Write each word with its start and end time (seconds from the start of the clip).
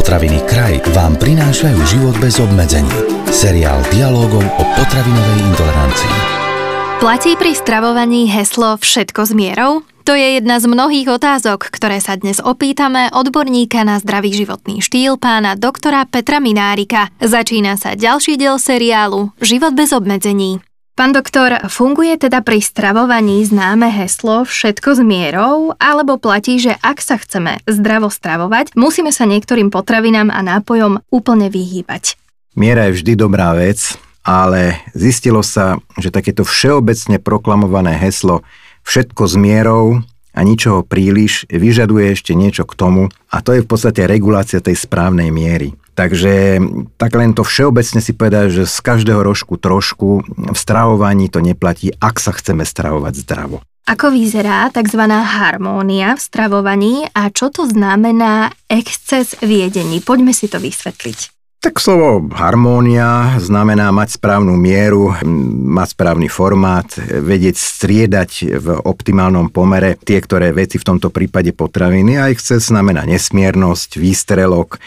Potraviny 0.00 0.40
Kraj 0.48 0.80
vám 0.96 1.12
prinášajú 1.20 1.76
život 1.84 2.16
bez 2.24 2.40
obmedzení. 2.40 2.88
Seriál 3.28 3.84
dialogov 3.92 4.40
o 4.40 4.64
potravinovej 4.72 5.38
intolerancii. 5.52 6.14
Platí 7.04 7.36
pri 7.36 7.52
stravovaní 7.52 8.24
heslo 8.32 8.80
Všetko 8.80 9.28
s 9.28 9.36
mierou? 9.36 9.84
To 10.08 10.16
je 10.16 10.40
jedna 10.40 10.56
z 10.56 10.72
mnohých 10.72 11.04
otázok, 11.04 11.68
ktoré 11.68 12.00
sa 12.00 12.16
dnes 12.16 12.40
opýtame 12.40 13.12
odborníka 13.12 13.84
na 13.84 14.00
zdravý 14.00 14.32
životný 14.32 14.80
štýl 14.80 15.20
pána 15.20 15.52
doktora 15.52 16.08
Petra 16.08 16.40
Minárika. 16.40 17.12
Začína 17.20 17.76
sa 17.76 17.92
ďalší 17.92 18.40
diel 18.40 18.56
seriálu 18.56 19.36
Život 19.44 19.76
bez 19.76 19.92
obmedzení. 19.92 20.64
Pán 21.00 21.16
doktor, 21.16 21.64
funguje 21.72 22.12
teda 22.20 22.44
pri 22.44 22.60
stravovaní 22.60 23.40
známe 23.48 23.88
heslo 23.88 24.44
všetko 24.44 24.88
s 24.90 25.00
mierou, 25.00 25.72
alebo 25.80 26.20
platí, 26.20 26.60
že 26.60 26.76
ak 26.76 27.00
sa 27.00 27.16
chceme 27.16 27.56
zdravo 27.64 28.12
stravovať, 28.12 28.76
musíme 28.76 29.08
sa 29.08 29.24
niektorým 29.24 29.72
potravinám 29.72 30.28
a 30.28 30.44
nápojom 30.44 31.00
úplne 31.08 31.48
vyhýbať? 31.48 32.20
Miera 32.52 32.92
je 32.92 33.00
vždy 33.00 33.16
dobrá 33.16 33.56
vec, 33.56 33.96
ale 34.28 34.84
zistilo 34.92 35.40
sa, 35.40 35.80
že 35.96 36.12
takéto 36.12 36.44
všeobecne 36.44 37.16
proklamované 37.16 37.96
heslo 37.96 38.44
všetko 38.84 39.24
s 39.24 39.40
mierou 39.40 40.04
a 40.36 40.40
ničoho 40.44 40.84
príliš 40.84 41.48
vyžaduje 41.48 42.12
ešte 42.12 42.36
niečo 42.36 42.68
k 42.68 42.76
tomu 42.76 43.08
a 43.32 43.40
to 43.40 43.56
je 43.56 43.64
v 43.64 43.68
podstate 43.72 44.04
regulácia 44.04 44.60
tej 44.60 44.76
správnej 44.76 45.32
miery. 45.32 45.79
Takže 46.00 46.64
tak 46.96 47.12
len 47.12 47.36
to 47.36 47.44
všeobecne 47.44 48.00
si 48.00 48.16
povedať, 48.16 48.56
že 48.56 48.64
z 48.64 48.78
každého 48.80 49.20
rožku 49.20 49.60
trošku 49.60 50.24
v 50.24 50.56
stravovaní 50.56 51.28
to 51.28 51.44
neplatí, 51.44 51.92
ak 52.00 52.16
sa 52.16 52.32
chceme 52.32 52.64
stravovať 52.64 53.20
zdravo. 53.20 53.60
Ako 53.84 54.08
vyzerá 54.08 54.72
tzv. 54.72 54.96
harmónia 55.12 56.16
v 56.16 56.20
stravovaní 56.24 57.04
a 57.12 57.28
čo 57.28 57.52
to 57.52 57.68
znamená 57.68 58.48
exces 58.72 59.36
v 59.44 59.68
jedení? 59.68 60.00
Poďme 60.00 60.32
si 60.32 60.48
to 60.48 60.56
vysvetliť. 60.56 61.36
Tak 61.60 61.76
slovo 61.76 62.24
harmónia 62.32 63.36
znamená 63.36 63.92
mať 63.92 64.16
správnu 64.16 64.56
mieru, 64.56 65.12
mať 65.68 65.92
správny 65.92 66.32
formát, 66.32 66.88
vedieť 66.96 67.60
striedať 67.60 68.56
v 68.56 68.66
optimálnom 68.88 69.52
pomere 69.52 70.00
tie, 70.00 70.16
ktoré 70.24 70.56
veci 70.56 70.80
v 70.80 70.88
tomto 70.96 71.12
prípade 71.12 71.52
potraviny 71.52 72.16
a 72.16 72.32
exces 72.32 72.72
znamená 72.72 73.04
nesmiernosť, 73.04 74.00
výstrelok, 74.00 74.80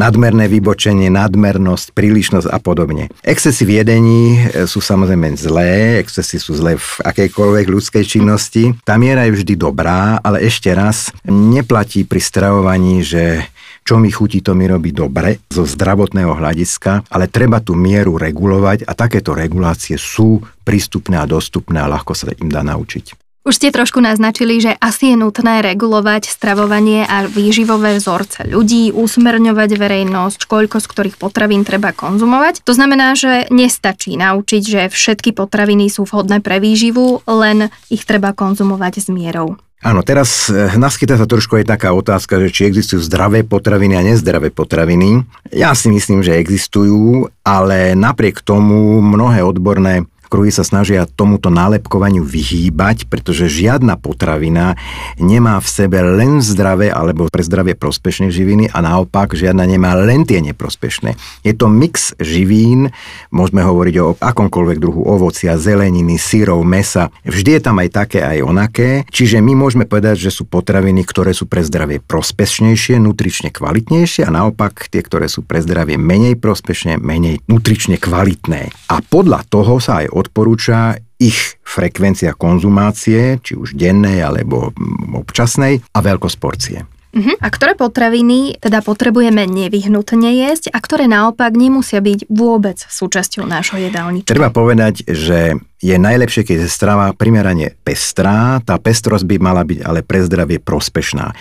nadmerné 0.00 0.48
vybočenie, 0.48 1.12
nadmernosť, 1.12 1.92
prílišnosť 1.92 2.48
a 2.48 2.56
podobne. 2.56 3.12
Excesy 3.20 3.68
v 3.68 3.84
jedení 3.84 4.40
e, 4.40 4.64
sú 4.64 4.80
samozrejme 4.80 5.36
zlé, 5.36 6.00
excesy 6.00 6.40
sú 6.40 6.56
zlé 6.56 6.80
v 6.80 6.88
akejkoľvek 7.04 7.66
ľudskej 7.68 8.04
činnosti. 8.08 8.72
Tá 8.88 8.96
miera 8.96 9.28
je 9.28 9.36
vždy 9.36 9.60
dobrá, 9.60 10.16
ale 10.24 10.48
ešte 10.48 10.72
raz, 10.72 11.12
neplatí 11.28 12.08
pri 12.08 12.20
stravovaní, 12.24 13.04
že 13.04 13.44
čo 13.84 14.00
mi 14.00 14.08
chutí, 14.08 14.40
to 14.40 14.56
mi 14.56 14.70
robí 14.70 14.94
dobre 14.94 15.42
zo 15.50 15.66
zdravotného 15.66 16.36
hľadiska, 16.36 17.10
ale 17.10 17.26
treba 17.28 17.60
tú 17.60 17.76
mieru 17.76 18.16
regulovať 18.16 18.86
a 18.86 18.92
takéto 18.96 19.34
regulácie 19.36 19.98
sú 19.98 20.40
prístupné 20.64 21.18
a 21.18 21.28
dostupné 21.28 21.82
a 21.82 21.90
ľahko 21.90 22.12
sa 22.14 22.30
im 22.38 22.48
dá 22.48 22.62
naučiť. 22.62 23.19
Už 23.40 23.56
ste 23.56 23.72
trošku 23.72 24.04
naznačili, 24.04 24.60
že 24.60 24.76
asi 24.84 25.12
je 25.12 25.16
nutné 25.16 25.64
regulovať 25.64 26.28
stravovanie 26.28 27.08
a 27.08 27.24
výživové 27.24 27.96
vzorce 27.96 28.44
ľudí, 28.44 28.92
usmerňovať 28.92 29.80
verejnosť, 29.80 30.44
koľko 30.44 30.76
z 30.76 30.86
ktorých 30.86 31.16
potravín 31.16 31.64
treba 31.64 31.96
konzumovať. 31.96 32.60
To 32.68 32.76
znamená, 32.76 33.16
že 33.16 33.48
nestačí 33.48 34.20
naučiť, 34.20 34.62
že 34.62 34.80
všetky 34.92 35.32
potraviny 35.32 35.88
sú 35.88 36.04
vhodné 36.04 36.44
pre 36.44 36.60
výživu, 36.60 37.24
len 37.24 37.72
ich 37.88 38.04
treba 38.04 38.36
konzumovať 38.36 39.00
s 39.00 39.08
mierou. 39.08 39.56
Áno, 39.80 40.04
teraz 40.04 40.52
eh, 40.52 40.76
naskytá 40.76 41.16
sa 41.16 41.24
trošku 41.24 41.56
aj 41.56 41.64
taká 41.64 41.96
otázka, 41.96 42.36
že 42.44 42.52
či 42.52 42.68
existujú 42.68 43.00
zdravé 43.00 43.48
potraviny 43.48 43.96
a 43.96 44.04
nezdravé 44.04 44.52
potraviny. 44.52 45.24
Ja 45.56 45.72
si 45.72 45.88
myslím, 45.88 46.20
že 46.20 46.36
existujú, 46.36 47.32
ale 47.40 47.96
napriek 47.96 48.44
tomu 48.44 49.00
mnohé 49.00 49.40
odborné 49.40 50.04
kruhy 50.30 50.54
sa 50.54 50.62
snažia 50.62 51.10
tomuto 51.10 51.50
nálepkovaniu 51.50 52.22
vyhýbať, 52.22 53.10
pretože 53.10 53.50
žiadna 53.50 53.98
potravina 53.98 54.78
nemá 55.18 55.58
v 55.58 55.66
sebe 55.66 55.98
len 55.98 56.38
zdravé 56.38 56.94
alebo 56.94 57.26
pre 57.26 57.42
zdravie 57.42 57.74
prospešné 57.74 58.30
živiny 58.30 58.70
a 58.70 58.78
naopak 58.78 59.34
žiadna 59.34 59.66
nemá 59.66 59.98
len 59.98 60.22
tie 60.22 60.38
neprospešné. 60.38 61.18
Je 61.42 61.50
to 61.50 61.66
mix 61.66 62.14
živín, 62.22 62.94
môžeme 63.34 63.66
hovoriť 63.66 63.94
o 63.98 64.14
akomkoľvek 64.14 64.78
druhu 64.78 65.02
ovocia, 65.02 65.58
zeleniny, 65.58 66.14
syrov, 66.14 66.62
mesa. 66.62 67.10
Vždy 67.26 67.58
je 67.58 67.62
tam 67.66 67.82
aj 67.82 67.88
také, 67.90 68.22
aj 68.22 68.46
onaké. 68.46 69.02
Čiže 69.10 69.42
my 69.42 69.58
môžeme 69.58 69.90
povedať, 69.90 70.22
že 70.22 70.30
sú 70.30 70.46
potraviny, 70.46 71.02
ktoré 71.02 71.34
sú 71.34 71.50
pre 71.50 71.66
zdravie 71.66 71.98
prospešnejšie, 71.98 73.02
nutrične 73.02 73.50
kvalitnejšie 73.50 74.22
a 74.22 74.30
naopak 74.30 74.86
tie, 74.86 75.02
ktoré 75.02 75.26
sú 75.26 75.42
pre 75.42 75.58
zdravie 75.58 75.98
menej 75.98 76.38
prospešné, 76.38 77.02
menej 77.02 77.42
nutrične 77.50 77.98
kvalitné. 77.98 78.70
A 78.92 79.02
podľa 79.02 79.42
toho 79.50 79.82
sa 79.82 80.04
aj 80.04 80.19
odporúča 80.20 81.00
ich 81.20 81.60
frekvencia 81.64 82.32
konzumácie, 82.36 83.40
či 83.44 83.52
už 83.56 83.76
dennej 83.76 84.24
alebo 84.24 84.72
občasnej 85.16 85.84
a 85.92 85.98
veľkosť 86.00 86.36
porcie. 86.40 86.78
Uh-huh. 87.10 87.34
A 87.42 87.50
ktoré 87.50 87.74
potraviny 87.74 88.62
teda 88.62 88.86
potrebujeme 88.86 89.42
nevyhnutne 89.42 90.30
jesť 90.30 90.70
a 90.70 90.78
ktoré 90.78 91.10
naopak 91.10 91.58
nemusia 91.58 91.98
byť 91.98 92.30
vôbec 92.30 92.78
súčasťou 92.78 93.50
nášho 93.50 93.82
jedálnička? 93.82 94.30
Treba 94.30 94.54
povedať, 94.54 95.02
že 95.10 95.58
je 95.80 95.96
najlepšie, 95.96 96.44
keď 96.44 96.56
je 96.62 96.70
strava 96.70 97.10
primerane 97.16 97.74
pestrá, 97.82 98.60
tá 98.60 98.76
pestrosť 98.76 99.24
by 99.24 99.36
mala 99.40 99.64
byť 99.64 99.80
ale 99.80 100.04
pre 100.04 100.20
zdravie 100.22 100.60
prospešná. 100.60 101.32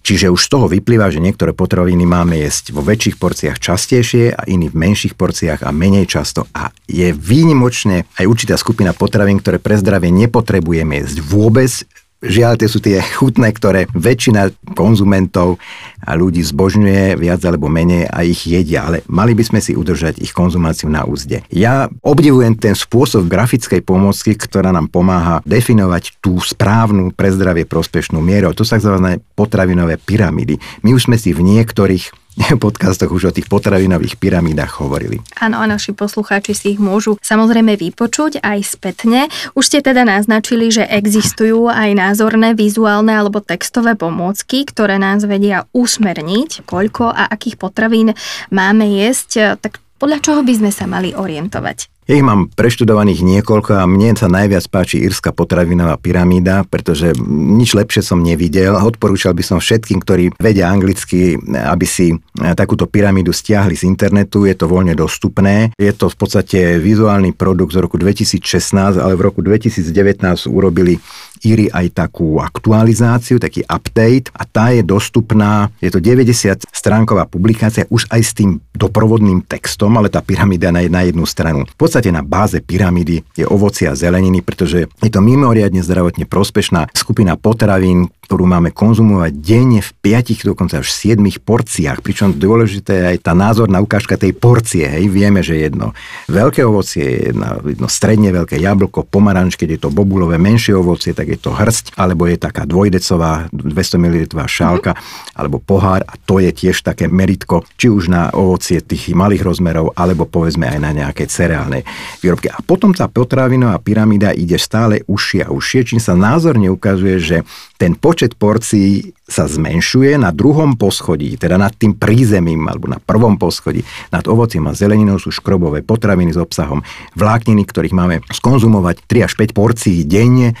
Čiže 0.00 0.30
už 0.30 0.40
z 0.40 0.48
toho 0.48 0.66
vyplýva, 0.70 1.10
že 1.10 1.20
niektoré 1.20 1.52
potraviny 1.52 2.06
máme 2.06 2.38
jesť 2.38 2.70
vo 2.70 2.86
väčších 2.86 3.18
porciách 3.18 3.58
častejšie 3.58 4.32
a 4.32 4.46
iní 4.46 4.70
v 4.70 4.78
menších 4.78 5.18
porciách 5.18 5.66
a 5.66 5.74
menej 5.74 6.06
často. 6.06 6.46
A 6.54 6.70
je 6.86 7.10
výnimočne 7.10 8.06
aj 8.16 8.24
určitá 8.30 8.54
skupina 8.54 8.94
potravín, 8.94 9.42
ktoré 9.42 9.58
pre 9.58 9.74
zdravie 9.76 10.14
nepotrebujeme 10.14 11.02
jesť 11.02 11.18
vôbec, 11.26 11.84
Žiaľ, 12.20 12.52
tie 12.60 12.68
sú 12.68 12.78
tie 12.84 13.00
chutné, 13.00 13.48
ktoré 13.48 13.88
väčšina 13.96 14.52
konzumentov 14.76 15.56
a 16.04 16.12
ľudí 16.12 16.44
zbožňuje 16.44 17.16
viac 17.16 17.40
alebo 17.48 17.72
menej 17.72 18.12
a 18.12 18.20
ich 18.28 18.44
jedia, 18.44 18.84
ale 18.84 19.00
mali 19.08 19.32
by 19.32 19.40
sme 19.40 19.60
si 19.64 19.72
udržať 19.72 20.20
ich 20.20 20.36
konzumáciu 20.36 20.92
na 20.92 21.08
úzde. 21.08 21.40
Ja 21.48 21.88
obdivujem 22.04 22.60
ten 22.60 22.76
spôsob 22.76 23.24
grafickej 23.24 23.80
pomocky, 23.80 24.36
ktorá 24.36 24.68
nám 24.68 24.92
pomáha 24.92 25.40
definovať 25.48 26.20
tú 26.20 26.36
správnu 26.36 27.16
pre 27.16 27.32
zdravie 27.32 27.64
prospešnú 27.64 28.20
mieru. 28.20 28.52
To 28.52 28.68
sa 28.68 28.76
zvané 28.76 29.24
potravinové 29.32 29.96
pyramidy. 29.96 30.60
My 30.84 30.92
už 30.92 31.08
sme 31.08 31.16
si 31.16 31.32
v 31.32 31.40
niektorých 31.40 32.19
podcastoch 32.64 33.10
už 33.10 33.30
o 33.30 33.34
tých 33.34 33.46
potravinových 33.50 34.16
pyramídach 34.16 34.80
hovorili. 34.80 35.20
Áno, 35.40 35.58
a 35.60 35.64
naši 35.66 35.92
poslucháči 35.92 36.52
si 36.54 36.66
ich 36.76 36.80
môžu 36.80 37.18
samozrejme 37.20 37.74
vypočuť 37.76 38.42
aj 38.42 38.58
spätne. 38.64 39.26
Už 39.54 39.64
ste 39.66 39.78
teda 39.82 40.06
naznačili, 40.06 40.70
že 40.70 40.86
existujú 40.86 41.70
aj 41.70 41.90
názorné, 41.96 42.54
vizuálne 42.54 43.14
alebo 43.14 43.42
textové 43.42 43.94
pomôcky, 43.94 44.66
ktoré 44.66 44.96
nás 44.98 45.24
vedia 45.26 45.66
usmerniť, 45.74 46.64
koľko 46.66 47.10
a 47.10 47.28
akých 47.30 47.56
potravín 47.60 48.14
máme 48.50 48.86
jesť. 49.00 49.58
Tak 49.58 49.78
podľa 50.00 50.18
čoho 50.24 50.40
by 50.40 50.54
sme 50.56 50.70
sa 50.72 50.88
mali 50.88 51.12
orientovať? 51.12 51.99
Ja 52.10 52.18
ich 52.18 52.26
mám 52.26 52.50
preštudovaných 52.50 53.22
niekoľko 53.22 53.70
a 53.78 53.86
mne 53.86 54.18
sa 54.18 54.26
najviac 54.26 54.66
páči 54.66 54.98
írska 55.06 55.30
potravinová 55.30 55.94
pyramída, 55.94 56.66
pretože 56.66 57.14
nič 57.30 57.70
lepšie 57.70 58.02
som 58.02 58.18
nevidel. 58.18 58.74
Odporúčal 58.74 59.30
by 59.30 59.46
som 59.46 59.62
všetkým, 59.62 60.02
ktorí 60.02 60.34
vedia 60.34 60.66
anglicky, 60.74 61.38
aby 61.38 61.86
si 61.86 62.18
takúto 62.58 62.90
pyramídu 62.90 63.30
stiahli 63.30 63.78
z 63.78 63.86
internetu. 63.86 64.42
Je 64.42 64.58
to 64.58 64.66
voľne 64.66 64.98
dostupné. 64.98 65.70
Je 65.78 65.94
to 65.94 66.10
v 66.10 66.16
podstate 66.18 66.82
vizuálny 66.82 67.30
produkt 67.30 67.78
z 67.78 67.86
roku 67.86 67.94
2016, 67.94 68.98
ale 68.98 69.14
v 69.14 69.30
roku 69.30 69.38
2019 69.38 70.50
urobili 70.50 70.98
Íry 71.40 71.72
aj 71.72 71.96
takú 71.96 72.36
aktualizáciu, 72.36 73.40
taký 73.40 73.64
update 73.64 74.28
a 74.36 74.44
tá 74.44 74.76
je 74.76 74.84
dostupná, 74.84 75.72
je 75.80 75.88
to 75.88 75.96
90 75.96 76.68
stránková 76.68 77.24
publikácia 77.24 77.88
už 77.88 78.12
aj 78.12 78.20
s 78.20 78.32
tým 78.36 78.60
doprovodným 78.76 79.44
textom, 79.48 79.92
ale 79.96 80.12
tá 80.12 80.20
pyramída 80.20 80.68
na, 80.68 80.84
na 80.84 81.00
jednu 81.04 81.24
stranu. 81.24 81.64
V 81.64 81.76
podstate 81.80 81.99
na 82.08 82.24
báze 82.24 82.64
pyramídy 82.64 83.20
je 83.36 83.44
ovocie 83.44 83.84
a 83.84 83.92
zeleniny, 83.92 84.40
pretože 84.40 84.88
je 84.88 85.10
to 85.12 85.20
mimoriadne 85.20 85.84
zdravotne 85.84 86.24
prospešná 86.24 86.88
skupina 86.96 87.36
potravín, 87.36 88.08
ktorú 88.30 88.46
máme 88.46 88.70
konzumovať 88.70 89.42
denne 89.42 89.82
v 89.82 89.90
5, 90.06 90.46
dokonca 90.46 90.78
až 90.78 90.94
7 90.94 91.18
porciách. 91.42 91.98
Pričom 91.98 92.38
dôležité 92.38 92.94
je 92.94 93.06
aj 93.18 93.26
tá 93.26 93.34
názorná 93.34 93.82
ukážka 93.82 94.14
tej 94.14 94.38
porcie. 94.38 94.86
Hej. 94.86 95.10
Vieme, 95.10 95.42
že 95.42 95.58
jedno 95.58 95.98
veľké 96.30 96.62
ovocie, 96.62 97.26
jedno, 97.26 97.58
jedno 97.66 97.90
stredne 97.90 98.30
veľké 98.30 98.54
jablko, 98.62 99.10
pomaranč, 99.10 99.58
keď 99.58 99.68
je 99.74 99.80
to 99.82 99.90
bobulové 99.90 100.38
menšie 100.38 100.78
ovocie, 100.78 101.10
tak 101.10 101.26
je 101.26 101.42
to 101.42 101.50
hrst, 101.50 101.98
alebo 101.98 102.30
je 102.30 102.38
taká 102.38 102.70
dvojdecová 102.70 103.50
200 103.50 103.98
ml 103.98 104.16
šálka, 104.46 104.94
mm-hmm. 104.94 105.34
alebo 105.34 105.58
pohár 105.58 106.06
a 106.06 106.14
to 106.14 106.38
je 106.38 106.54
tiež 106.54 106.86
také 106.86 107.10
meritko, 107.10 107.66
či 107.74 107.90
už 107.90 108.14
na 108.14 108.30
ovocie 108.30 108.78
tých 108.78 109.10
malých 109.10 109.42
rozmerov, 109.42 109.90
alebo 109.98 110.22
povedzme 110.22 110.70
aj 110.70 110.78
na 110.78 110.94
nejaké 110.94 111.26
cereálne 111.26 111.82
výrobky. 112.22 112.46
A 112.46 112.62
potom 112.62 112.94
tá 112.94 113.10
potravinová 113.10 113.82
pyramída 113.82 114.30
ide 114.30 114.54
stále 114.54 115.02
užšie 115.10 115.50
a 115.50 115.50
užšie, 115.50 115.82
čím 115.82 115.98
sa 115.98 116.14
názorne 116.14 116.70
ukazuje, 116.70 117.18
že 117.18 117.36
ten 117.80 117.96
počet 117.96 118.36
porcií 118.36 119.16
sa 119.24 119.48
zmenšuje 119.48 120.20
na 120.20 120.36
druhom 120.36 120.76
poschodí, 120.76 121.40
teda 121.40 121.56
nad 121.56 121.72
tým 121.72 121.96
prízemím 121.96 122.68
alebo 122.68 122.92
na 122.92 123.00
prvom 123.00 123.40
poschodí. 123.40 123.80
Nad 124.12 124.28
ovocím 124.28 124.68
a 124.68 124.76
zeleninou 124.76 125.16
sú 125.16 125.32
škrobové 125.32 125.80
potraviny 125.80 126.36
s 126.36 126.38
obsahom 126.38 126.84
vlákniny, 127.16 127.64
ktorých 127.64 127.96
máme 127.96 128.20
skonzumovať 128.28 129.00
3 129.08 129.24
až 129.24 129.32
5 129.32 129.56
porcií 129.56 130.04
denne 130.04 130.52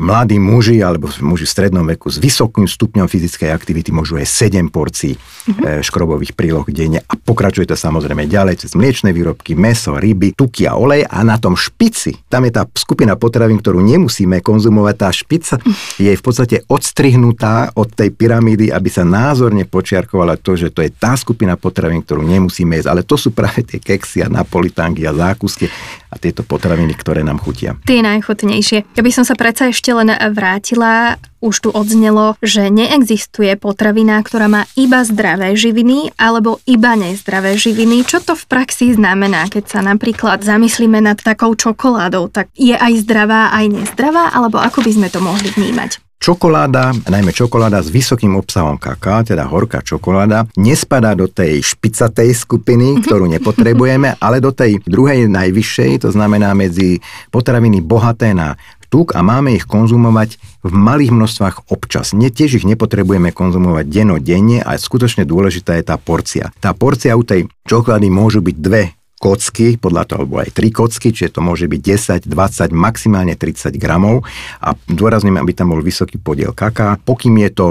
mladí 0.00 0.38
muži 0.40 0.80
alebo 0.80 1.08
muži 1.20 1.44
v 1.44 1.52
strednom 1.52 1.84
veku 1.84 2.08
s 2.08 2.16
vysokým 2.16 2.64
stupňom 2.64 3.08
fyzickej 3.08 3.52
aktivity 3.52 3.90
môžu 3.92 4.16
aj 4.16 4.28
7 4.28 4.72
porcií 4.72 5.16
mm-hmm. 5.16 5.82
škrobových 5.82 6.32
príloh 6.38 6.64
denne 6.70 7.02
a 7.04 7.12
pokračuje 7.18 7.68
to 7.68 7.76
samozrejme 7.76 8.24
ďalej 8.30 8.64
cez 8.64 8.72
mliečne 8.78 9.10
výrobky, 9.10 9.58
meso, 9.58 9.98
ryby, 9.98 10.32
tuky 10.32 10.64
a 10.70 10.78
olej 10.78 11.04
a 11.04 11.20
na 11.26 11.36
tom 11.36 11.58
špici, 11.58 12.16
tam 12.30 12.46
je 12.46 12.52
tá 12.54 12.62
skupina 12.78 13.18
potravín, 13.18 13.58
ktorú 13.58 13.82
nemusíme 13.82 14.40
konzumovať, 14.40 14.94
tá 14.96 15.08
špica 15.10 15.58
je 15.98 16.12
v 16.14 16.22
podstate 16.22 16.62
odstrihnutá 16.70 17.74
od 17.74 17.90
tej 17.90 18.14
pyramídy, 18.14 18.70
aby 18.70 18.88
sa 18.88 19.02
názorne 19.02 19.66
počiarkovala 19.66 20.38
to, 20.38 20.54
že 20.54 20.70
to 20.70 20.86
je 20.86 20.90
tá 20.94 21.18
skupina 21.18 21.58
potravín, 21.58 22.06
ktorú 22.06 22.22
nemusíme 22.22 22.78
jesť, 22.78 22.88
ale 22.94 23.02
to 23.02 23.18
sú 23.18 23.34
práve 23.34 23.66
tie 23.66 23.82
keksy 23.82 24.22
a 24.24 24.28
napolitánky 24.30 25.02
a 25.04 25.12
zákusky 25.12 25.66
a 26.12 26.20
tieto 26.20 26.44
potraviny, 26.44 26.92
ktoré 26.92 27.24
nám 27.24 27.40
chutia. 27.40 27.74
Tie 27.88 28.04
najchutnejšie. 28.04 28.94
Ja 28.94 29.02
by 29.02 29.10
som 29.10 29.24
sa 29.24 29.32
predsa 29.32 29.72
ešte 29.72 29.81
len 29.90 30.14
vrátila 30.30 31.18
už 31.42 31.66
tu 31.66 31.68
odznelo, 31.74 32.38
že 32.38 32.70
neexistuje 32.70 33.58
potravina, 33.58 34.22
ktorá 34.22 34.46
má 34.46 34.62
iba 34.78 35.02
zdravé 35.02 35.58
živiny 35.58 36.14
alebo 36.14 36.62
iba 36.70 36.94
nezdravé 36.94 37.58
živiny. 37.58 38.06
Čo 38.06 38.22
to 38.22 38.38
v 38.38 38.46
praxi 38.46 38.94
znamená, 38.94 39.50
keď 39.50 39.64
sa 39.66 39.80
napríklad 39.82 40.46
zamyslíme 40.46 41.02
nad 41.02 41.18
takou 41.18 41.58
čokoládou? 41.58 42.30
Tak 42.30 42.54
je 42.54 42.78
aj 42.78 43.02
zdravá, 43.02 43.50
aj 43.50 43.66
nezdravá, 43.74 44.30
alebo 44.30 44.62
ako 44.62 44.86
by 44.86 44.90
sme 44.94 45.08
to 45.10 45.18
mohli 45.18 45.50
vnímať? 45.50 45.98
Čokoláda, 46.22 46.94
najmä 47.10 47.34
čokoláda 47.34 47.82
s 47.82 47.90
vysokým 47.90 48.38
obsahom 48.38 48.78
kaká, 48.78 49.26
teda 49.26 49.42
horká 49.42 49.82
čokoláda, 49.82 50.46
nespadá 50.54 51.18
do 51.18 51.26
tej 51.26 51.58
špicatej 51.74 52.30
skupiny, 52.30 52.94
mhm. 52.94 52.98
ktorú 53.02 53.26
nepotrebujeme, 53.26 54.14
ale 54.22 54.38
do 54.38 54.54
tej 54.54 54.78
druhej 54.86 55.26
najvyššej, 55.26 56.06
to 56.06 56.14
znamená 56.14 56.54
medzi 56.54 57.02
potraviny 57.34 57.82
bohaté 57.82 58.38
na 58.38 58.54
tuk 58.92 59.16
a 59.16 59.24
máme 59.24 59.56
ich 59.56 59.64
konzumovať 59.64 60.36
v 60.60 60.72
malých 60.76 61.16
množstvách 61.16 61.72
občas. 61.72 62.12
Nie, 62.12 62.28
tiež 62.28 62.60
ich 62.60 62.68
nepotrebujeme 62.68 63.32
konzumovať 63.32 63.88
denne 63.88 64.60
a 64.60 64.76
skutočne 64.76 65.24
dôležitá 65.24 65.80
je 65.80 65.88
tá 65.88 65.96
porcia. 65.96 66.52
Tá 66.60 66.76
porcia 66.76 67.16
u 67.16 67.24
tej 67.24 67.48
čokolády 67.64 68.12
môžu 68.12 68.44
byť 68.44 68.56
dve 68.60 68.92
kocky, 69.22 69.78
podľa 69.78 70.02
toho, 70.02 70.26
alebo 70.26 70.42
aj 70.42 70.50
3 70.50 70.74
kocky, 70.74 71.14
čiže 71.14 71.38
to 71.38 71.40
môže 71.46 71.70
byť 71.70 71.80
10, 72.26 72.26
20, 72.26 72.74
maximálne 72.74 73.38
30 73.38 73.78
gramov 73.78 74.26
a 74.58 74.74
dôrazním, 74.90 75.38
aby 75.38 75.54
tam 75.54 75.70
bol 75.70 75.78
vysoký 75.78 76.18
podiel 76.18 76.50
kaká. 76.50 76.98
Pokým 76.98 77.38
je 77.46 77.50
to 77.54 77.66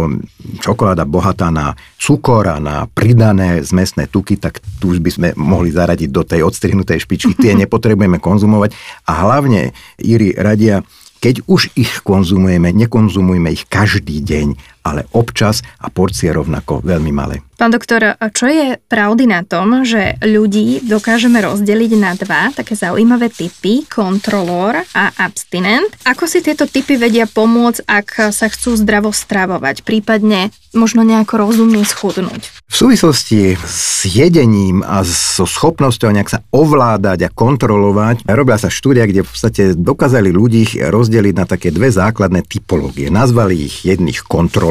čokoláda 0.63 1.03
bohatá 1.03 1.51
na 1.51 1.75
cukor 1.99 2.47
a 2.47 2.55
na 2.63 2.87
pridané 2.87 3.59
zmesné 3.67 4.07
tuky, 4.07 4.39
tak 4.39 4.63
tu 4.79 4.95
už 4.95 5.03
by 5.03 5.11
sme 5.11 5.27
mohli 5.35 5.75
zaradiť 5.75 6.07
do 6.07 6.23
tej 6.23 6.47
odstrihnutej 6.47 7.03
špičky. 7.03 7.35
Tie 7.35 7.51
nepotrebujeme 7.67 8.23
konzumovať 8.23 8.71
a 9.11 9.27
hlavne 9.27 9.75
Iri 9.99 10.31
radia 10.39 10.87
keď 11.21 11.45
už 11.45 11.69
ich 11.77 12.01
konzumujeme, 12.01 12.73
nekonzumujme 12.73 13.53
ich 13.53 13.69
každý 13.69 14.19
deň, 14.25 14.57
ale 14.81 15.05
občas 15.13 15.61
a 15.79 15.93
porcie 15.93 16.33
rovnako 16.33 16.81
veľmi 16.81 17.11
malé. 17.13 17.41
Pán 17.61 17.69
doktor, 17.69 18.17
čo 18.33 18.49
je 18.49 18.81
pravdy 18.89 19.29
na 19.29 19.45
tom, 19.45 19.85
že 19.85 20.17
ľudí 20.25 20.81
dokážeme 20.81 21.37
rozdeliť 21.45 21.91
na 21.93 22.17
dva 22.17 22.49
také 22.49 22.73
zaujímavé 22.73 23.29
typy, 23.29 23.85
kontrolór 23.85 24.81
a 24.97 25.13
abstinent? 25.21 25.93
Ako 26.09 26.25
si 26.25 26.41
tieto 26.41 26.65
typy 26.65 26.97
vedia 26.97 27.29
pomôcť, 27.29 27.85
ak 27.85 28.33
sa 28.33 28.49
chcú 28.49 28.73
zdravo 28.73 29.13
stravovať, 29.13 29.85
prípadne 29.85 30.49
možno 30.73 31.05
nejako 31.05 31.37
rozumne 31.37 31.85
schudnúť? 31.85 32.65
V 32.65 32.73
súvislosti 32.73 33.53
s 33.61 34.09
jedením 34.09 34.81
a 34.81 35.05
so 35.05 35.45
schopnosťou 35.45 36.09
nejak 36.17 36.33
sa 36.33 36.41
ovládať 36.49 37.29
a 37.29 37.29
kontrolovať, 37.29 38.25
robila 38.25 38.57
sa 38.57 38.73
štúdia, 38.73 39.05
kde 39.05 39.21
v 39.21 39.29
podstate 39.29 39.63
dokázali 39.77 40.33
ľudí 40.33 40.81
rozdeliť 40.81 41.33
na 41.37 41.45
také 41.45 41.69
dve 41.69 41.93
základné 41.93 42.41
typológie. 42.41 43.13
Nazvali 43.13 43.69
ich 43.69 43.85
jedných 43.85 44.25
kontrolórov 44.25 44.70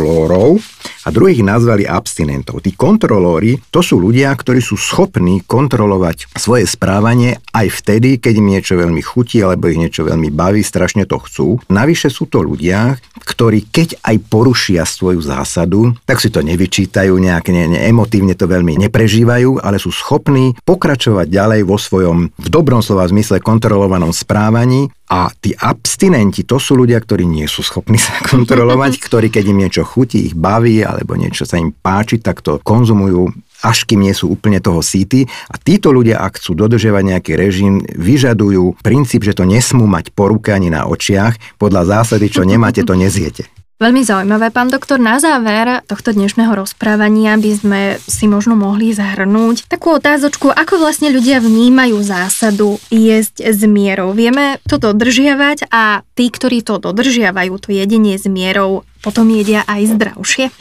a 1.05 1.09
druhých 1.09 1.41
nazvali 1.41 1.89
abstinentov. 1.89 2.61
Tí 2.61 2.77
kontrolóri 2.77 3.57
to 3.73 3.81
sú 3.81 3.97
ľudia, 3.97 4.33
ktorí 4.37 4.61
sú 4.61 4.77
schopní 4.77 5.41
kontrolovať 5.45 6.37
svoje 6.37 6.69
správanie 6.69 7.41
aj 7.57 7.67
vtedy, 7.83 8.21
keď 8.21 8.35
im 8.37 8.51
niečo 8.53 8.75
veľmi 8.77 9.01
chutí 9.01 9.41
alebo 9.41 9.73
ich 9.73 9.81
niečo 9.81 10.05
veľmi 10.05 10.29
baví, 10.29 10.61
strašne 10.61 11.09
to 11.09 11.17
chcú. 11.25 11.47
Navyše 11.73 12.13
sú 12.13 12.29
to 12.29 12.45
ľudia, 12.45 13.01
ktorí 13.25 13.73
keď 13.73 14.01
aj 14.05 14.17
porušia 14.29 14.85
svoju 14.85 15.25
zásadu, 15.25 15.97
tak 16.05 16.21
si 16.21 16.29
to 16.29 16.45
nevyčítajú, 16.45 17.13
nejak 17.17 17.49
ne, 17.53 17.65
ne, 17.77 17.81
emotívne 17.89 18.37
to 18.37 18.45
veľmi 18.45 18.77
neprežívajú, 18.89 19.61
ale 19.61 19.81
sú 19.81 19.89
schopní 19.93 20.55
pokračovať 20.65 21.27
ďalej 21.29 21.61
vo 21.65 21.77
svojom 21.81 22.31
v 22.31 22.49
dobrom 22.49 22.85
slova 22.85 23.09
zmysle 23.09 23.41
kontrolovanom 23.41 24.13
správaní 24.13 24.93
a 25.11 25.27
tí 25.43 25.51
abstinenti, 25.59 26.47
to 26.47 26.63
sú 26.63 26.79
ľudia, 26.79 27.03
ktorí 27.03 27.27
nie 27.27 27.51
sú 27.51 27.67
schopní 27.67 27.99
sa 27.99 28.15
kontrolovať, 28.31 29.03
ktorí 29.03 29.27
keď 29.29 29.45
im 29.51 29.59
niečo 29.67 29.83
chutí, 29.83 30.31
ich 30.31 30.39
baví 30.39 30.87
alebo 30.87 31.19
niečo 31.19 31.43
sa 31.43 31.59
im 31.59 31.75
páči, 31.75 32.23
tak 32.23 32.47
to 32.47 32.63
konzumujú 32.63 33.35
až 33.61 33.85
kým 33.85 34.01
nie 34.01 34.17
sú 34.17 34.33
úplne 34.33 34.57
toho 34.57 34.81
síty. 34.81 35.29
A 35.53 35.61
títo 35.61 35.93
ľudia, 35.93 36.25
ak 36.25 36.41
chcú 36.41 36.57
dodržiavať 36.57 37.05
nejaký 37.13 37.33
režim, 37.37 37.85
vyžadujú 37.85 38.81
princíp, 38.81 39.21
že 39.21 39.37
to 39.37 39.45
nesmú 39.45 39.85
mať 39.85 40.17
po 40.17 40.33
ruke 40.33 40.49
ani 40.49 40.73
na 40.73 40.89
očiach. 40.89 41.61
Podľa 41.61 42.01
zásady, 42.01 42.33
čo 42.33 42.49
nemáte, 42.49 42.81
to 42.89 42.97
neziete. 42.97 43.60
Veľmi 43.81 44.05
zaujímavé, 44.05 44.53
pán 44.53 44.69
doktor. 44.69 45.01
Na 45.01 45.17
záver 45.17 45.81
tohto 45.89 46.13
dnešného 46.13 46.53
rozprávania 46.53 47.41
by 47.41 47.53
sme 47.57 47.81
si 47.97 48.29
možno 48.29 48.53
mohli 48.53 48.93
zahrnúť 48.93 49.73
takú 49.73 49.97
otázočku, 49.97 50.53
ako 50.53 50.85
vlastne 50.85 51.09
ľudia 51.09 51.41
vnímajú 51.41 51.97
zásadu 52.05 52.77
jesť 52.93 53.41
s 53.41 53.65
mierou. 53.65 54.13
Vieme 54.13 54.61
to 54.69 54.77
dodržiavať 54.77 55.73
a 55.73 56.05
tí, 56.13 56.29
ktorí 56.29 56.61
to 56.61 56.77
dodržiavajú, 56.77 57.57
to 57.57 57.73
jedenie 57.73 58.21
s 58.21 58.29
mierou, 58.29 58.85
potom 59.01 59.33
jedia 59.33 59.65
aj 59.65 59.97
zdravšie? 59.97 60.53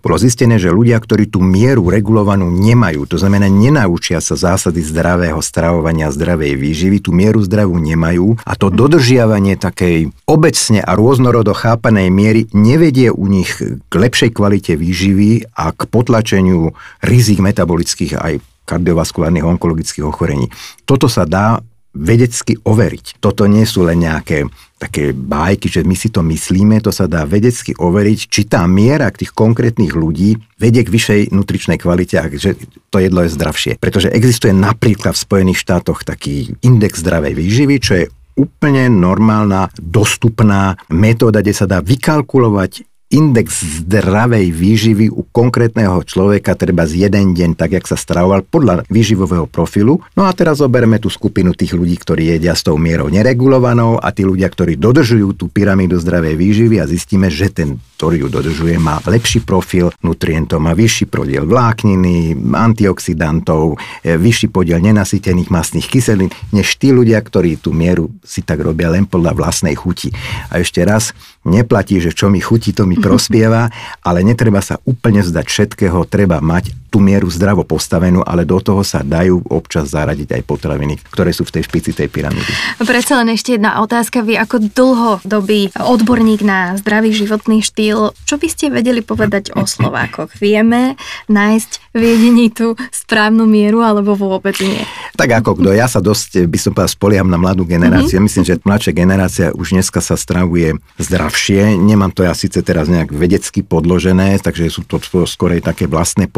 Bolo 0.00 0.16
zistené, 0.20 0.56
že 0.60 0.72
ľudia, 0.72 0.98
ktorí 0.98 1.28
tú 1.30 1.42
mieru 1.44 1.88
regulovanú 1.88 2.48
nemajú, 2.48 3.08
to 3.08 3.16
znamená 3.20 3.46
nenaučia 3.50 4.22
sa 4.22 4.34
zásady 4.36 4.82
zdravého 4.82 5.38
stravovania, 5.40 6.12
zdravej 6.12 6.56
výživy, 6.56 6.98
tú 7.04 7.10
mieru 7.14 7.42
zdravú 7.44 7.76
nemajú 7.76 8.40
a 8.42 8.52
to 8.56 8.72
dodržiavanie 8.72 9.58
takej 9.58 10.12
obecne 10.28 10.80
a 10.82 10.92
rôznorodo 10.96 11.52
chápanej 11.56 12.08
miery 12.08 12.40
nevedie 12.56 13.08
u 13.12 13.26
nich 13.28 13.56
k 13.62 13.92
lepšej 13.92 14.34
kvalite 14.36 14.72
výživy 14.74 15.52
a 15.54 15.72
k 15.72 15.80
potlačeniu 15.88 16.72
rizik 17.04 17.42
metabolických 17.42 18.18
aj 18.18 18.34
kardiovaskulárnych 18.66 19.46
onkologických 19.46 20.02
ochorení. 20.02 20.50
Toto 20.82 21.06
sa 21.06 21.22
dá 21.22 21.62
vedecky 21.96 22.60
overiť. 22.60 23.18
Toto 23.24 23.48
nie 23.48 23.64
sú 23.64 23.88
len 23.88 24.04
nejaké 24.04 24.44
také 24.76 25.16
bájky, 25.16 25.72
že 25.72 25.80
my 25.88 25.96
si 25.96 26.12
to 26.12 26.20
myslíme, 26.20 26.84
to 26.84 26.92
sa 26.92 27.08
dá 27.08 27.24
vedecky 27.24 27.72
overiť, 27.72 28.18
či 28.28 28.44
tá 28.44 28.68
miera 28.68 29.08
tých 29.08 29.32
konkrétnych 29.32 29.96
ľudí 29.96 30.36
vedie 30.60 30.84
k 30.84 30.92
vyššej 30.92 31.20
nutričnej 31.32 31.80
kvalite 31.80 32.20
a 32.20 32.28
že 32.28 32.60
to 32.92 33.00
jedlo 33.00 33.24
je 33.24 33.32
zdravšie. 33.32 33.72
Pretože 33.80 34.12
existuje 34.12 34.52
napríklad 34.52 35.16
v 35.16 35.24
Spojených 35.24 35.64
štátoch 35.64 36.04
taký 36.04 36.52
index 36.60 37.00
zdravej 37.00 37.32
výživy, 37.32 37.74
čo 37.80 37.92
je 37.96 38.04
úplne 38.36 38.92
normálna, 38.92 39.72
dostupná 39.80 40.76
metóda, 40.92 41.40
kde 41.40 41.56
sa 41.56 41.64
dá 41.64 41.80
vykalkulovať 41.80 42.84
index 43.06 43.62
zdravej 43.86 44.50
výživy 44.50 45.06
u 45.14 45.22
konkrétneho 45.30 46.02
človeka 46.02 46.58
treba 46.58 46.90
z 46.90 47.06
jeden 47.06 47.38
deň, 47.38 47.54
tak 47.54 47.78
jak 47.78 47.86
sa 47.86 47.94
stravoval 47.94 48.42
podľa 48.42 48.82
výživového 48.90 49.46
profilu. 49.46 50.02
No 50.18 50.26
a 50.26 50.34
teraz 50.34 50.58
zoberme 50.58 50.98
tú 50.98 51.06
skupinu 51.06 51.54
tých 51.54 51.78
ľudí, 51.78 51.94
ktorí 52.02 52.34
jedia 52.34 52.58
s 52.58 52.66
tou 52.66 52.74
mierou 52.74 53.06
neregulovanou 53.06 54.02
a 54.02 54.10
tí 54.10 54.26
ľudia, 54.26 54.50
ktorí 54.50 54.74
dodržujú 54.74 55.38
tú 55.38 55.46
pyramídu 55.46 56.02
zdravej 56.02 56.34
výživy 56.34 56.82
a 56.82 56.90
zistíme, 56.90 57.30
že 57.30 57.46
ten, 57.54 57.78
ktorý 57.94 58.26
ju 58.26 58.28
dodržuje, 58.28 58.74
má 58.82 58.98
lepší 59.06 59.46
profil 59.46 59.94
nutrientov, 60.02 60.58
má 60.58 60.74
vyšší 60.74 61.06
podiel 61.06 61.46
vlákniny, 61.46 62.34
antioxidantov, 62.58 63.78
e, 64.02 64.18
vyšší 64.18 64.50
podiel 64.50 64.82
nenasytených 64.82 65.52
masných 65.52 65.86
kyselín, 65.86 66.34
než 66.50 66.74
tí 66.74 66.90
ľudia, 66.90 67.22
ktorí 67.22 67.62
tú 67.62 67.70
mieru 67.70 68.10
si 68.26 68.42
tak 68.42 68.66
robia 68.66 68.90
len 68.90 69.06
podľa 69.06 69.30
vlastnej 69.38 69.78
chuti. 69.78 70.10
A 70.50 70.58
ešte 70.58 70.82
raz, 70.82 71.14
neplatí, 71.46 72.02
že 72.02 72.10
čo 72.10 72.26
mi 72.26 72.42
chutí, 72.42 72.74
to 72.74 72.82
mi 72.82 72.95
prospieva, 72.98 73.68
ale 74.00 74.24
netreba 74.24 74.60
sa 74.64 74.80
úplne 74.88 75.20
zdať 75.20 75.46
všetkého, 75.46 76.08
treba 76.08 76.40
mať 76.40 76.85
tú 76.96 77.04
tú 77.04 77.04
mieru 77.04 77.28
zdravo 77.28 77.60
postavenú, 77.60 78.24
ale 78.24 78.48
do 78.48 78.56
toho 78.56 78.80
sa 78.80 79.04
dajú 79.04 79.44
občas 79.52 79.92
zaradiť 79.92 80.40
aj 80.40 80.42
potraviny, 80.48 80.96
ktoré 81.12 81.28
sú 81.28 81.44
v 81.44 81.60
tej 81.60 81.68
špici 81.68 81.92
tej 81.92 82.08
pyramídy. 82.08 82.48
Predsa 82.80 83.20
len 83.20 83.36
ešte 83.36 83.60
jedna 83.60 83.84
otázka. 83.84 84.24
Vy 84.24 84.40
ako 84.40 84.72
dlhodobý 84.72 85.76
odborník 85.76 86.40
na 86.40 86.72
zdravý 86.80 87.12
životný 87.12 87.60
štýl, 87.60 88.16
čo 88.24 88.40
by 88.40 88.48
ste 88.48 88.72
vedeli 88.72 89.04
povedať 89.04 89.52
o 89.52 89.68
Slovákoch? 89.68 90.40
Vieme 90.40 90.96
nájsť 91.28 91.92
v 91.92 92.00
jedení 92.00 92.48
tú 92.48 92.80
správnu 92.88 93.44
mieru 93.44 93.84
alebo 93.84 94.16
vôbec 94.16 94.56
nie? 94.64 94.80
Tak 95.20 95.44
ako 95.44 95.60
kto, 95.60 95.76
ja 95.76 95.92
sa 95.92 96.00
dosť, 96.00 96.48
by 96.48 96.58
som 96.60 96.72
povedal, 96.72 96.92
spolieham 96.96 97.28
na 97.28 97.36
mladú 97.36 97.68
generáciu. 97.68 98.20
Mm-hmm. 98.20 98.24
Myslím, 98.24 98.44
že 98.48 98.60
mladšia 98.64 98.92
generácia 98.96 99.46
už 99.52 99.76
dneska 99.76 100.00
sa 100.00 100.16
stravuje 100.16 100.80
zdravšie. 100.96 101.76
Nemám 101.76 102.12
to 102.16 102.24
ja 102.24 102.32
síce 102.32 102.64
teraz 102.64 102.88
nejak 102.88 103.12
vedecky 103.12 103.60
podložené, 103.60 104.40
takže 104.40 104.72
sú 104.72 104.84
to 104.88 104.96
skorej 105.28 105.60
také 105.60 105.84
vlastné 105.88 106.28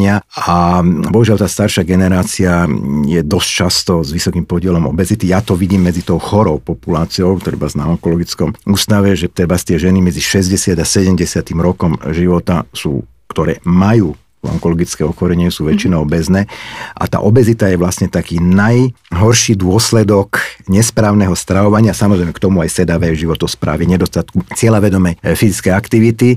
pozorovania. 0.00 0.24
A 0.48 0.80
bohužiaľ 0.84 1.38
tá 1.44 1.48
staršia 1.48 1.84
generácia 1.84 2.64
je 3.04 3.20
dosť 3.20 3.48
často 3.48 3.92
s 4.00 4.10
vysokým 4.12 4.48
podielom 4.48 4.88
obezity. 4.88 5.28
Ja 5.28 5.44
to 5.44 5.54
vidím 5.54 5.84
medzi 5.84 6.00
tou 6.00 6.16
chorou 6.16 6.58
populáciou, 6.58 7.36
treba 7.40 7.68
na 7.76 7.86
onkologickom 7.92 8.56
ústave, 8.66 9.14
že 9.14 9.28
treba 9.28 9.60
tie 9.60 9.78
ženy 9.78 10.00
medzi 10.00 10.18
60 10.24 10.74
a 10.80 10.86
70 10.86 11.20
rokom 11.60 11.94
života 12.10 12.64
sú 12.72 13.04
ktoré 13.30 13.62
majú 13.62 14.18
onkologické 14.42 15.04
ochorenie 15.04 15.52
sú 15.52 15.68
väčšinou 15.68 16.02
obezné 16.08 16.48
a 16.96 17.04
tá 17.06 17.20
obezita 17.20 17.68
je 17.68 17.76
vlastne 17.76 18.08
taký 18.08 18.40
najhorší 18.40 19.54
dôsledok 19.54 20.40
nesprávneho 20.66 21.36
stravovania, 21.36 21.92
samozrejme 21.92 22.32
k 22.32 22.42
tomu 22.42 22.64
aj 22.64 22.72
sedavé 22.72 23.12
životosprávy, 23.12 23.84
nedostatku 23.86 24.40
cieľavedomej 24.56 25.20
eh, 25.20 25.36
fyzickej 25.36 25.72
aktivity 25.76 26.28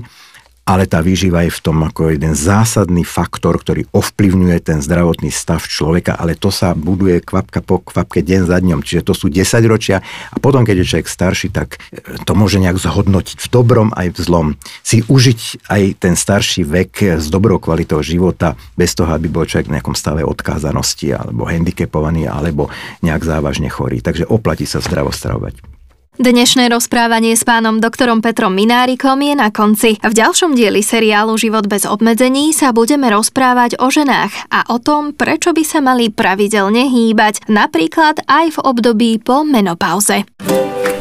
ale 0.64 0.88
tá 0.88 1.04
výživa 1.04 1.44
je 1.44 1.52
v 1.52 1.60
tom 1.60 1.84
ako 1.84 2.16
jeden 2.16 2.32
zásadný 2.32 3.04
faktor, 3.04 3.60
ktorý 3.60 3.84
ovplyvňuje 3.92 4.58
ten 4.64 4.78
zdravotný 4.80 5.28
stav 5.28 5.60
človeka, 5.60 6.16
ale 6.16 6.32
to 6.34 6.48
sa 6.48 6.72
buduje 6.72 7.20
kvapka 7.20 7.60
po 7.60 7.84
kvapke 7.84 8.24
deň 8.24 8.48
za 8.48 8.58
dňom, 8.64 8.80
čiže 8.80 9.04
to 9.04 9.12
sú 9.12 9.28
10 9.28 9.44
ročia 9.68 10.00
a 10.32 10.36
potom, 10.40 10.64
keď 10.64 10.80
je 10.80 10.90
človek 10.96 11.08
starší, 11.08 11.48
tak 11.52 11.76
e, 11.92 12.16
to 12.24 12.32
môže 12.32 12.56
nejak 12.56 12.80
zhodnotiť 12.80 13.44
v 13.44 13.48
dobrom 13.52 13.92
aj 13.92 14.16
v 14.16 14.18
zlom. 14.24 14.46
Si 14.80 15.04
užiť 15.04 15.68
aj 15.68 15.82
ten 16.00 16.16
starší 16.16 16.64
vek 16.64 17.20
s 17.20 17.28
dobrou 17.28 17.60
kvalitou 17.60 18.00
života, 18.00 18.56
bez 18.74 18.96
toho, 18.96 19.12
aby 19.12 19.28
bol 19.28 19.44
človek 19.44 19.68
v 19.68 19.74
nejakom 19.76 19.92
stave 19.92 20.24
odkázanosti 20.24 21.12
alebo 21.12 21.44
handicapovaný 21.44 22.24
alebo 22.24 22.72
nejak 23.04 23.20
závažne 23.20 23.68
chorý. 23.68 24.00
Takže 24.00 24.24
oplatí 24.26 24.64
sa 24.64 24.80
zdravo 24.80 25.12
stravovať. 25.12 25.83
Dnešné 26.14 26.70
rozprávanie 26.70 27.34
s 27.34 27.42
pánom 27.42 27.82
doktorom 27.82 28.22
Petrom 28.22 28.54
Minárikom 28.54 29.18
je 29.18 29.34
na 29.34 29.50
konci. 29.50 29.98
V 29.98 30.14
ďalšom 30.14 30.54
dieli 30.54 30.78
seriálu 30.78 31.34
Život 31.34 31.66
bez 31.66 31.82
obmedzení 31.82 32.54
sa 32.54 32.70
budeme 32.70 33.10
rozprávať 33.10 33.82
o 33.82 33.90
ženách 33.90 34.46
a 34.46 34.62
o 34.70 34.78
tom, 34.78 35.10
prečo 35.10 35.50
by 35.50 35.66
sa 35.66 35.82
mali 35.82 36.14
pravidelne 36.14 36.86
hýbať, 36.86 37.50
napríklad 37.50 38.22
aj 38.30 38.46
v 38.54 38.58
období 38.62 39.10
po 39.18 39.42
menopauze. 39.42 40.22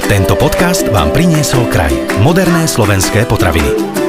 Tento 0.09 0.33
podcast 0.33 0.89
vám 0.89 1.13
priniesol 1.13 1.69
kraj. 1.69 1.93
Moderné 2.25 2.65
slovenské 2.65 3.29
potraviny. 3.29 4.02